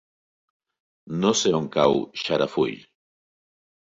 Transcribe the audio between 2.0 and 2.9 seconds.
Xarafull.